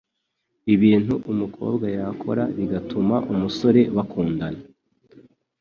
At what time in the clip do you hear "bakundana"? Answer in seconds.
3.95-4.61